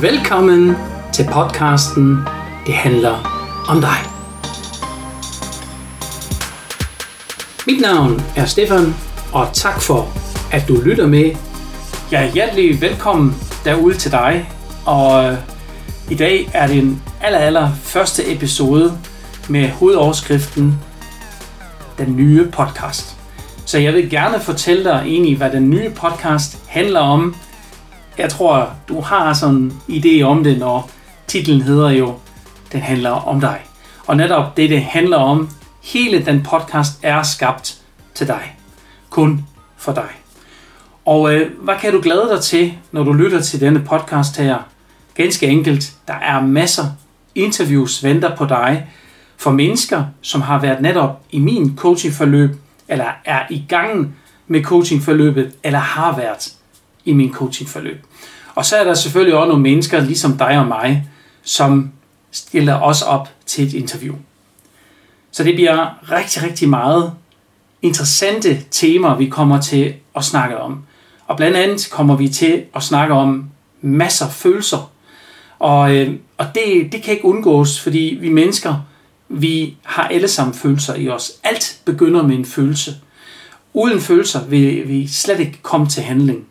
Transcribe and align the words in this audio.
Velkommen 0.00 0.76
til 1.12 1.26
podcasten 1.32 2.18
Det 2.66 2.74
handler 2.74 3.14
om 3.68 3.80
dig. 3.80 3.98
Mit 7.66 7.80
navn 7.80 8.22
er 8.36 8.44
Stefan, 8.44 8.94
og 9.32 9.48
tak 9.52 9.80
for, 9.82 10.08
at 10.52 10.68
du 10.68 10.80
lytter 10.84 11.06
med. 11.06 11.36
Jeg 12.10 12.26
er 12.26 12.32
hjertelig 12.32 12.80
velkommen 12.80 13.34
derude 13.64 13.94
til 13.94 14.10
dig, 14.10 14.50
og 14.86 15.24
øh, 15.24 15.38
i 16.10 16.14
dag 16.14 16.50
er 16.54 16.66
det 16.66 16.78
en 16.78 17.02
aller, 17.22 17.38
aller 17.38 17.72
første 17.74 18.32
episode 18.32 18.98
med 19.48 19.68
hovedoverskriften 19.68 20.78
Den 21.98 22.16
nye 22.16 22.50
podcast. 22.50 23.16
Så 23.66 23.78
jeg 23.78 23.94
vil 23.94 24.10
gerne 24.10 24.40
fortælle 24.40 24.84
dig 24.84 25.02
egentlig, 25.06 25.36
hvad 25.36 25.50
den 25.50 25.70
nye 25.70 25.90
podcast 25.90 26.58
handler 26.66 27.00
om. 27.00 27.34
Jeg 28.18 28.30
tror, 28.30 28.70
du 28.88 29.00
har 29.00 29.32
sådan 29.32 29.56
en 29.56 29.82
idé 29.88 30.22
om 30.22 30.44
det, 30.44 30.58
når 30.58 30.90
titlen 31.26 31.62
hedder 31.62 31.90
jo, 31.90 32.14
Den 32.72 32.80
handler 32.80 33.10
om 33.10 33.40
dig. 33.40 33.60
Og 34.06 34.16
netop 34.16 34.56
det, 34.56 34.70
det 34.70 34.82
handler 34.82 35.16
om, 35.16 35.48
hele 35.82 36.24
den 36.24 36.42
podcast 36.42 36.92
er 37.02 37.22
skabt 37.22 37.78
til 38.14 38.26
dig. 38.28 38.56
Kun 39.10 39.46
for 39.76 39.92
dig. 39.92 40.08
Og 41.04 41.34
øh, 41.34 41.50
hvad 41.62 41.74
kan 41.80 41.92
du 41.92 42.00
glæde 42.00 42.28
dig 42.30 42.40
til, 42.40 42.74
når 42.92 43.02
du 43.02 43.12
lytter 43.12 43.40
til 43.40 43.60
denne 43.60 43.80
podcast 43.80 44.36
her? 44.36 44.58
Ganske 45.14 45.46
enkelt, 45.46 45.92
der 46.08 46.14
er 46.14 46.40
masser 46.40 46.84
interviews 47.34 48.04
venter 48.04 48.36
på 48.36 48.44
dig 48.44 48.86
for 49.36 49.50
mennesker, 49.50 50.04
som 50.20 50.40
har 50.40 50.60
været 50.60 50.82
netop 50.82 51.22
i 51.30 51.38
min 51.38 51.76
coachingforløb, 51.76 52.50
eller 52.88 53.06
er 53.24 53.42
i 53.50 53.64
gang 53.68 54.16
med 54.46 54.62
coachingforløbet, 54.62 55.52
eller 55.62 55.78
har 55.78 56.16
været 56.16 56.52
i 57.04 57.12
min 57.12 57.32
coachingforløb. 57.32 58.04
Og 58.54 58.64
så 58.64 58.76
er 58.76 58.84
der 58.84 58.94
selvfølgelig 58.94 59.34
også 59.34 59.48
nogle 59.48 59.62
mennesker, 59.62 60.00
ligesom 60.00 60.38
dig 60.38 60.58
og 60.58 60.66
mig, 60.66 61.08
som 61.42 61.90
stiller 62.30 62.80
os 62.80 63.02
op 63.02 63.28
til 63.46 63.66
et 63.66 63.72
interview. 63.72 64.14
Så 65.30 65.44
det 65.44 65.54
bliver 65.54 66.10
rigtig, 66.10 66.42
rigtig 66.42 66.68
meget 66.68 67.12
interessante 67.82 68.64
temaer, 68.70 69.16
vi 69.16 69.26
kommer 69.26 69.60
til 69.60 69.94
at 70.16 70.24
snakke 70.24 70.58
om. 70.58 70.82
Og 71.26 71.36
blandt 71.36 71.56
andet 71.56 71.88
kommer 71.90 72.16
vi 72.16 72.28
til 72.28 72.62
at 72.74 72.82
snakke 72.82 73.14
om 73.14 73.50
masser 73.80 74.26
af 74.26 74.32
følelser. 74.32 74.90
Og, 75.58 75.96
øh, 75.96 76.14
og 76.38 76.46
det, 76.54 76.92
det 76.92 77.02
kan 77.02 77.14
ikke 77.14 77.24
undgås, 77.24 77.80
fordi 77.80 78.18
vi 78.20 78.28
mennesker, 78.28 78.74
vi 79.28 79.76
har 79.82 80.08
alle 80.08 80.28
sammen 80.28 80.54
følelser 80.54 80.94
i 80.94 81.08
os. 81.08 81.32
Alt 81.44 81.80
begynder 81.84 82.22
med 82.22 82.36
en 82.36 82.44
følelse. 82.44 82.94
Uden 83.72 84.00
følelser 84.00 84.44
vil 84.46 84.88
vi 84.88 85.06
slet 85.06 85.40
ikke 85.40 85.58
komme 85.62 85.86
til 85.86 86.02
handling. 86.02 86.46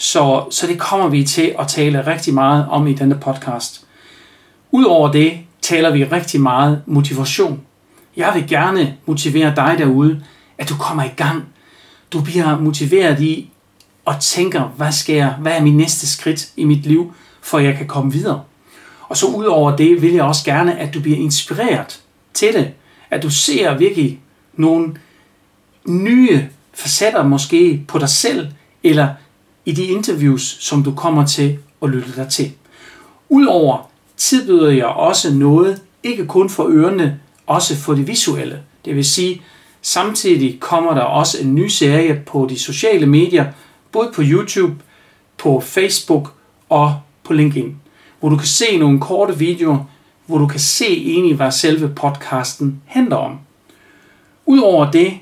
Så, 0.00 0.44
så 0.50 0.66
det 0.66 0.78
kommer 0.78 1.08
vi 1.08 1.24
til 1.24 1.54
at 1.58 1.68
tale 1.68 2.06
rigtig 2.06 2.34
meget 2.34 2.66
om 2.70 2.86
i 2.86 2.92
denne 2.92 3.18
podcast. 3.18 3.86
Udover 4.70 5.12
det 5.12 5.38
taler 5.62 5.90
vi 5.90 6.04
rigtig 6.04 6.40
meget 6.40 6.82
motivation. 6.86 7.60
Jeg 8.16 8.32
vil 8.34 8.48
gerne 8.48 8.96
motivere 9.06 9.54
dig 9.56 9.74
derude, 9.78 10.22
at 10.58 10.68
du 10.68 10.74
kommer 10.76 11.04
i 11.04 11.10
gang. 11.16 11.44
Du 12.12 12.20
bliver 12.20 12.58
motiveret 12.58 13.20
i 13.20 13.50
og 14.04 14.20
tænker, 14.20 14.62
hvad 14.62 14.92
skal 14.92 15.16
jeg, 15.16 15.34
hvad 15.40 15.52
er 15.52 15.62
min 15.62 15.76
næste 15.76 16.06
skridt 16.06 16.48
i 16.56 16.64
mit 16.64 16.86
liv, 16.86 17.14
for 17.40 17.58
jeg 17.58 17.76
kan 17.76 17.86
komme 17.86 18.12
videre. 18.12 18.42
Og 19.08 19.16
så 19.16 19.26
udover 19.26 19.76
det 19.76 20.02
vil 20.02 20.12
jeg 20.12 20.24
også 20.24 20.44
gerne, 20.44 20.78
at 20.78 20.94
du 20.94 21.00
bliver 21.00 21.18
inspireret 21.18 22.00
til 22.34 22.52
det. 22.52 22.70
At 23.10 23.22
du 23.22 23.30
ser 23.30 23.78
virkelig 23.78 24.20
nogle 24.54 24.94
nye 25.84 26.48
facetter 26.74 27.22
måske 27.22 27.84
på 27.88 27.98
dig 27.98 28.08
selv, 28.08 28.48
eller 28.82 29.08
i 29.64 29.72
de 29.72 29.84
interviews, 29.84 30.56
som 30.60 30.82
du 30.82 30.94
kommer 30.94 31.26
til 31.26 31.58
at 31.82 31.90
lytte 31.90 32.16
dig 32.16 32.28
til. 32.28 32.52
Udover 33.28 33.90
tilbyder 34.16 34.70
jeg 34.70 34.86
også 34.86 35.34
noget, 35.34 35.82
ikke 36.02 36.26
kun 36.26 36.50
for 36.50 36.66
ørerne, 36.68 37.20
også 37.46 37.76
for 37.76 37.94
det 37.94 38.06
visuelle. 38.06 38.62
Det 38.84 38.96
vil 38.96 39.04
sige, 39.04 39.42
samtidig 39.82 40.60
kommer 40.60 40.94
der 40.94 41.02
også 41.02 41.38
en 41.42 41.54
ny 41.54 41.66
serie 41.66 42.22
på 42.26 42.46
de 42.50 42.58
sociale 42.58 43.06
medier, 43.06 43.46
både 43.92 44.10
på 44.14 44.22
YouTube, 44.24 44.74
på 45.38 45.60
Facebook 45.60 46.32
og 46.68 47.00
på 47.24 47.32
LinkedIn, 47.32 47.76
hvor 48.20 48.28
du 48.28 48.36
kan 48.36 48.46
se 48.46 48.76
nogle 48.78 49.00
korte 49.00 49.38
videoer, 49.38 49.84
hvor 50.26 50.38
du 50.38 50.46
kan 50.46 50.60
se 50.60 50.86
egentlig, 50.86 51.36
hvad 51.36 51.52
selve 51.52 51.88
podcasten 51.88 52.82
handler 52.86 53.16
om. 53.16 53.38
Udover 54.46 54.90
det 54.90 55.12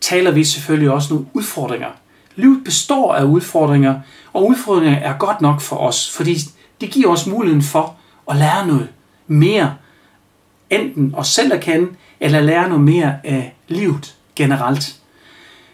taler 0.00 0.30
vi 0.30 0.44
selvfølgelig 0.44 0.90
også 0.90 1.14
nogle 1.14 1.26
udfordringer. 1.32 1.88
Livet 2.36 2.64
består 2.64 3.14
af 3.14 3.24
udfordringer, 3.24 4.00
og 4.32 4.48
udfordringer 4.48 4.98
er 4.98 5.18
godt 5.18 5.40
nok 5.40 5.60
for 5.60 5.76
os, 5.76 6.10
fordi 6.10 6.36
det 6.80 6.90
giver 6.90 7.08
os 7.08 7.26
muligheden 7.26 7.62
for 7.62 7.96
at 8.30 8.36
lære 8.36 8.66
noget 8.66 8.88
mere, 9.26 9.74
enten 10.70 11.14
os 11.16 11.28
selv 11.28 11.52
at 11.52 11.60
kende, 11.60 11.88
eller 12.20 12.40
lære 12.40 12.68
noget 12.68 12.84
mere 12.84 13.16
af 13.24 13.54
livet 13.68 14.14
generelt. 14.36 14.96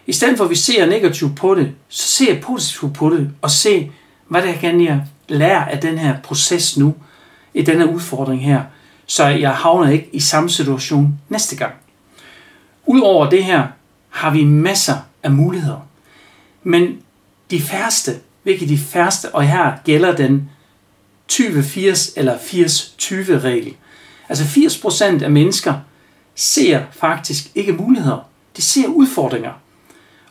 I 0.07 0.13
stedet 0.13 0.37
for 0.37 0.43
at 0.43 0.49
vi 0.49 0.55
ser 0.55 0.85
negativt 0.85 1.35
på 1.35 1.55
det, 1.55 1.71
så 1.89 2.07
ser 2.07 2.33
jeg 2.33 2.41
positivt 2.41 2.93
på 2.93 3.09
det, 3.09 3.31
og 3.41 3.51
se, 3.51 3.91
hvad 4.27 4.41
der 4.41 4.53
kan 4.53 4.81
jeg 4.81 5.03
lære 5.27 5.71
af 5.71 5.79
den 5.79 5.97
her 5.97 6.19
proces 6.21 6.77
nu, 6.77 6.95
i 7.53 7.61
den 7.61 7.77
her 7.77 7.85
udfordring 7.85 8.45
her, 8.45 8.61
så 9.05 9.27
jeg 9.27 9.51
havner 9.51 9.89
ikke 9.89 10.09
i 10.13 10.19
samme 10.19 10.49
situation 10.49 11.19
næste 11.29 11.55
gang. 11.55 11.73
Udover 12.85 13.29
det 13.29 13.43
her, 13.43 13.67
har 14.09 14.29
vi 14.29 14.43
masser 14.43 14.97
af 15.23 15.31
muligheder. 15.31 15.87
Men 16.63 17.01
de 17.51 17.61
færreste, 17.61 18.11
hvilket 18.43 18.69
de 18.69 18.77
færreste, 18.77 19.35
og 19.35 19.43
her 19.43 19.73
gælder 19.85 20.15
den 20.15 20.49
20-80 21.31 22.13
eller 22.17 22.37
80-20 22.37 23.39
regel. 23.39 23.75
Altså 24.29 24.43
80% 24.43 25.23
af 25.23 25.31
mennesker 25.31 25.73
ser 26.35 26.83
faktisk 26.91 27.51
ikke 27.55 27.73
muligheder. 27.73 28.29
De 28.57 28.61
ser 28.61 28.87
udfordringer. 28.87 29.51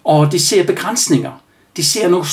Og 0.05 0.33
de 0.33 0.39
ser 0.39 0.67
begrænsninger. 0.67 1.43
De 1.77 1.85
ser 1.85 2.09
nogle 2.09 2.27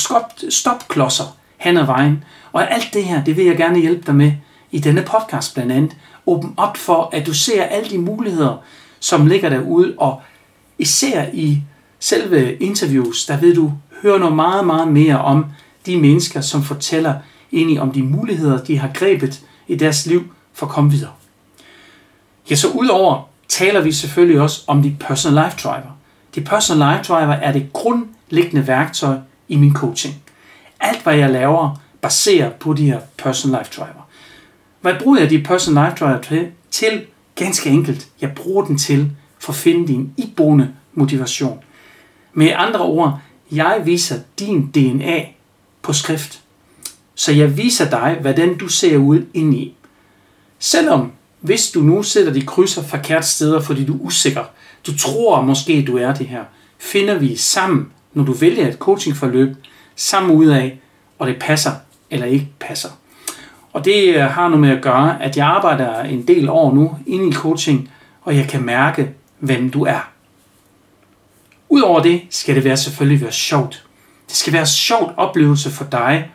stopklodser 0.48 1.36
hen 1.56 1.76
ad 1.76 1.86
vejen. 1.86 2.24
Og 2.52 2.72
alt 2.74 2.88
det 2.92 3.04
her, 3.04 3.24
det 3.24 3.36
vil 3.36 3.44
jeg 3.44 3.56
gerne 3.56 3.80
hjælpe 3.80 4.06
dig 4.06 4.14
med 4.14 4.32
i 4.70 4.78
denne 4.78 5.02
podcast 5.02 5.54
blandt 5.54 5.72
andet. 5.72 5.96
Åben 6.26 6.54
op 6.56 6.76
for, 6.76 7.10
at 7.12 7.26
du 7.26 7.34
ser 7.34 7.62
alle 7.62 7.90
de 7.90 7.98
muligheder, 7.98 8.56
som 9.00 9.26
ligger 9.26 9.48
derude, 9.48 9.94
og 9.96 10.22
især 10.78 11.26
i 11.32 11.62
selve 12.00 12.56
interviews, 12.56 13.26
der 13.26 13.36
ved 13.36 13.54
du 13.54 13.72
høre 14.02 14.18
noget 14.18 14.36
meget, 14.36 14.66
meget 14.66 14.88
mere 14.88 15.18
om 15.20 15.46
de 15.86 16.00
mennesker, 16.00 16.40
som 16.40 16.62
fortæller 16.62 17.14
egentlig 17.52 17.80
om 17.80 17.92
de 17.92 18.02
muligheder, 18.02 18.64
de 18.64 18.78
har 18.78 18.90
grebet 18.94 19.40
i 19.68 19.76
deres 19.76 20.06
liv 20.06 20.22
for 20.52 20.66
at 20.66 20.72
komme 20.72 20.90
videre. 20.90 21.12
Ja, 22.50 22.54
så 22.54 22.68
udover 22.68 23.28
taler 23.48 23.80
vi 23.80 23.92
selvfølgelig 23.92 24.40
også 24.40 24.64
om 24.66 24.82
de 24.82 24.96
personal 25.00 25.44
life 25.44 25.68
driver. 25.68 25.98
De 26.34 26.40
personal 26.40 26.96
life 26.96 27.12
driver 27.12 27.32
er 27.32 27.52
det 27.52 27.72
grundlæggende 27.72 28.66
værktøj 28.66 29.16
i 29.48 29.56
min 29.56 29.74
coaching. 29.74 30.14
Alt 30.80 31.02
hvad 31.02 31.16
jeg 31.16 31.30
laver 31.30 31.80
baserer 32.00 32.50
på 32.50 32.72
de 32.72 32.86
her 32.86 33.00
personal 33.18 33.60
life 33.60 33.80
driver. 33.80 34.08
Hvad 34.80 34.94
bruger 35.02 35.20
jeg 35.20 35.30
de 35.30 35.42
personal 35.42 35.84
life 35.84 36.04
driver 36.04 36.20
til? 36.20 36.46
Til 36.70 37.06
ganske 37.34 37.70
enkelt. 37.70 38.08
Jeg 38.20 38.32
bruger 38.32 38.64
den 38.64 38.78
til 38.78 39.10
for 39.38 39.52
at 39.52 39.56
finde 39.56 39.88
din 39.88 40.12
iboende 40.16 40.74
motivation. 40.94 41.58
Med 42.32 42.52
andre 42.56 42.80
ord, 42.80 43.20
jeg 43.52 43.82
viser 43.84 44.16
din 44.38 44.66
DNA 44.66 45.24
på 45.82 45.92
skrift. 45.92 46.40
Så 47.14 47.32
jeg 47.32 47.56
viser 47.56 47.90
dig, 47.90 48.18
hvordan 48.20 48.58
du 48.58 48.68
ser 48.68 48.96
ud 48.96 49.24
ind 49.34 49.54
i. 49.54 49.74
Selvom 50.58 51.12
hvis 51.40 51.70
du 51.70 51.80
nu 51.80 52.02
sætter 52.02 52.32
de 52.32 52.46
krydser 52.46 52.82
forkert 52.82 53.24
steder, 53.24 53.60
fordi 53.60 53.84
du 53.84 53.94
er 53.94 54.00
usikker, 54.00 54.44
du 54.86 54.98
tror 54.98 55.42
måske, 55.42 55.84
du 55.86 55.98
er 55.98 56.14
det 56.14 56.26
her, 56.26 56.44
finder 56.78 57.18
vi 57.18 57.36
sammen, 57.36 57.88
når 58.14 58.24
du 58.24 58.32
vælger 58.32 58.68
et 58.68 58.74
coachingforløb, 58.74 59.56
sammen 59.96 60.36
ud 60.36 60.46
af, 60.46 60.80
og 61.18 61.26
det 61.26 61.36
passer 61.40 61.72
eller 62.10 62.26
ikke 62.26 62.48
passer. 62.60 62.88
Og 63.72 63.84
det 63.84 64.14
øh, 64.14 64.22
har 64.22 64.48
noget 64.48 64.60
med 64.60 64.70
at 64.70 64.82
gøre, 64.82 65.22
at 65.22 65.36
jeg 65.36 65.46
arbejder 65.46 66.02
en 66.02 66.28
del 66.28 66.48
år 66.48 66.74
nu 66.74 66.96
inde 67.06 67.28
i 67.28 67.32
coaching, 67.32 67.90
og 68.22 68.36
jeg 68.36 68.48
kan 68.48 68.62
mærke, 68.62 69.10
hvem 69.38 69.70
du 69.70 69.84
er. 69.84 70.10
Udover 71.68 72.02
det 72.02 72.22
skal 72.30 72.54
det 72.54 72.64
være 72.64 72.76
selvfølgelig 72.76 73.20
være 73.20 73.32
sjovt. 73.32 73.84
Det 74.28 74.36
skal 74.36 74.52
være 74.52 74.62
en 74.62 74.66
sjovt 74.66 75.12
oplevelse 75.16 75.70
for 75.70 75.84
dig 75.84 76.30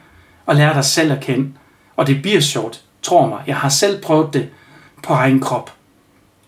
at 0.47 0.55
lære 0.55 0.73
dig 0.73 0.85
selv 0.85 1.11
at 1.11 1.21
kende. 1.21 1.53
Og 1.95 2.07
det 2.07 2.21
bliver 2.21 2.41
sjovt. 2.41 2.81
tror 3.01 3.27
mig, 3.27 3.43
jeg 3.47 3.57
har 3.57 3.69
selv 3.69 4.01
prøvet 4.01 4.33
det 4.33 4.49
på 5.03 5.13
egen 5.13 5.39
krop. 5.39 5.73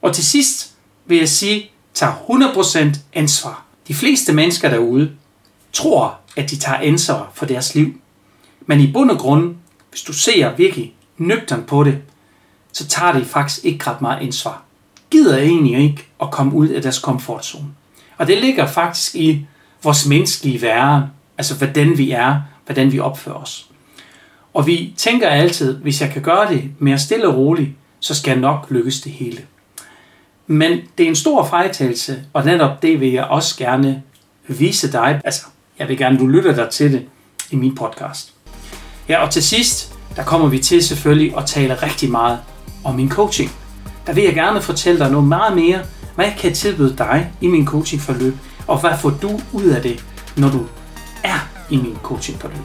Og 0.01 0.15
til 0.15 0.25
sidst 0.25 0.71
vil 1.05 1.17
jeg 1.17 1.29
sige, 1.29 1.71
tag 1.93 2.13
100% 2.29 2.97
ansvar. 3.13 3.65
De 3.87 3.93
fleste 3.93 4.33
mennesker 4.33 4.69
derude 4.69 5.11
tror, 5.73 6.19
at 6.35 6.51
de 6.51 6.55
tager 6.55 6.77
ansvar 6.77 7.31
for 7.33 7.45
deres 7.45 7.75
liv. 7.75 7.93
Men 8.65 8.79
i 8.79 8.91
bund 8.91 9.11
og 9.11 9.17
grund, 9.17 9.55
hvis 9.89 10.01
du 10.01 10.13
ser 10.13 10.55
virkelig 10.55 10.93
nøgtern 11.17 11.63
på 11.63 11.83
det, 11.83 12.01
så 12.71 12.87
tager 12.87 13.11
de 13.11 13.25
faktisk 13.25 13.65
ikke 13.65 13.87
ret 13.87 14.01
meget 14.01 14.21
ansvar. 14.21 14.63
Gider 15.11 15.37
egentlig 15.37 15.83
ikke 15.83 16.07
at 16.21 16.31
komme 16.31 16.53
ud 16.53 16.67
af 16.67 16.81
deres 16.81 16.99
komfortzone. 16.99 17.67
Og 18.17 18.27
det 18.27 18.37
ligger 18.37 18.67
faktisk 18.67 19.15
i 19.15 19.45
vores 19.83 20.05
menneskelige 20.05 20.61
være, 20.61 21.09
altså 21.37 21.55
hvordan 21.55 21.97
vi 21.97 22.11
er, 22.11 22.41
hvordan 22.65 22.91
vi 22.91 22.99
opfører 22.99 23.35
os. 23.35 23.69
Og 24.53 24.67
vi 24.67 24.93
tænker 24.97 25.27
altid, 25.27 25.77
hvis 25.77 26.01
jeg 26.01 26.09
kan 26.09 26.21
gøre 26.21 26.49
det 26.49 26.71
mere 26.79 26.99
stille 26.99 27.27
og 27.27 27.35
roligt, 27.35 27.69
så 27.99 28.15
skal 28.15 28.31
jeg 28.31 28.39
nok 28.39 28.67
lykkes 28.69 29.01
det 29.01 29.11
hele. 29.11 29.41
Men 30.47 30.79
det 30.97 31.03
er 31.03 31.07
en 31.07 31.15
stor 31.15 31.45
fejltagelse, 31.45 32.23
og 32.33 32.45
netop 32.45 32.81
det 32.81 32.99
vil 32.99 33.11
jeg 33.11 33.23
også 33.23 33.57
gerne 33.57 34.03
vise 34.47 34.91
dig. 34.91 35.21
Altså, 35.25 35.45
jeg 35.79 35.87
vil 35.87 35.97
gerne, 35.97 36.19
du 36.19 36.27
lytter 36.27 36.55
dig 36.55 36.69
til 36.69 36.91
det 36.91 37.05
i 37.51 37.55
min 37.55 37.75
podcast. 37.75 38.33
Ja, 39.09 39.23
og 39.23 39.31
til 39.31 39.43
sidst, 39.43 39.93
der 40.15 40.23
kommer 40.23 40.47
vi 40.47 40.59
til 40.59 40.83
selvfølgelig 40.83 41.37
at 41.37 41.45
tale 41.45 41.73
rigtig 41.73 42.11
meget 42.11 42.39
om 42.83 42.95
min 42.95 43.09
coaching. 43.09 43.51
Der 44.07 44.13
vil 44.13 44.23
jeg 44.23 44.33
gerne 44.33 44.61
fortælle 44.61 44.99
dig 44.99 45.11
noget 45.11 45.27
meget 45.27 45.55
mere, 45.55 45.79
hvad 46.15 46.25
jeg 46.43 46.53
tilbyde 46.53 46.95
dig 46.97 47.31
i 47.41 47.47
min 47.47 47.65
coachingforløb, 47.65 48.37
og 48.67 48.79
hvad 48.79 48.91
får 48.99 49.09
du 49.09 49.39
ud 49.53 49.63
af 49.63 49.81
det, 49.81 50.05
når 50.37 50.49
du 50.49 50.65
er 51.23 51.47
i 51.69 51.77
min 51.77 51.97
coachingforløb. 52.03 52.63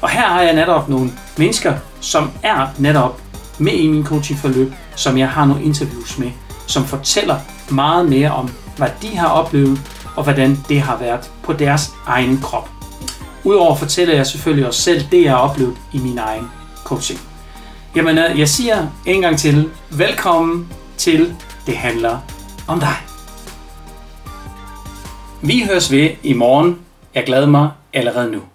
Og 0.00 0.10
her 0.10 0.28
har 0.28 0.42
jeg 0.42 0.54
netop 0.54 0.88
nogle 0.88 1.10
mennesker, 1.38 1.74
som 2.00 2.30
er 2.42 2.66
netop 2.78 3.20
med 3.58 3.72
i 3.72 3.88
min 3.88 4.04
coachingforløb, 4.04 4.72
som 4.96 5.18
jeg 5.18 5.28
har 5.28 5.44
nogle 5.44 5.62
interviews 5.64 6.18
med, 6.18 6.30
som 6.66 6.84
fortæller 6.84 7.36
meget 7.70 8.08
mere 8.08 8.30
om, 8.30 8.50
hvad 8.76 8.88
de 9.02 9.16
har 9.16 9.28
oplevet, 9.28 9.80
og 10.16 10.24
hvordan 10.24 10.58
det 10.68 10.80
har 10.80 10.96
været 10.96 11.30
på 11.42 11.52
deres 11.52 11.90
egen 12.06 12.40
krop. 12.40 12.70
Udover 13.44 13.76
fortæller 13.76 14.14
jeg 14.14 14.26
selvfølgelig 14.26 14.66
også 14.66 14.82
selv 14.82 15.04
det, 15.12 15.22
jeg 15.24 15.30
har 15.30 15.38
oplevet 15.38 15.76
i 15.92 15.98
min 15.98 16.18
egen 16.18 16.50
coaching. 16.84 17.20
Jamen, 17.96 18.18
øh, 18.18 18.38
jeg 18.38 18.48
siger 18.48 18.86
en 19.06 19.20
gang 19.20 19.38
til, 19.38 19.70
velkommen 19.90 20.68
til 20.96 21.34
Det 21.66 21.76
handler 21.76 22.18
om 22.70 22.80
dig. 22.80 22.96
Vi 25.42 25.62
høres 25.64 25.90
ved 25.90 26.10
i 26.22 26.32
morgen. 26.32 26.78
Jeg 27.14 27.24
glæder 27.24 27.46
mig 27.46 27.70
allerede 27.92 28.32
nu. 28.32 28.40